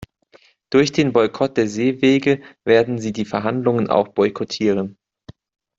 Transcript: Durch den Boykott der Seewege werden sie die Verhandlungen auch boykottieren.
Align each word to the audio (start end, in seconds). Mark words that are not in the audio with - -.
Durch 0.71 0.91
den 0.91 1.13
Boykott 1.13 1.57
der 1.57 1.67
Seewege 1.69 2.41
werden 2.63 2.97
sie 2.97 3.11
die 3.11 3.23
Verhandlungen 3.23 3.87
auch 3.91 4.07
boykottieren. 4.07 4.97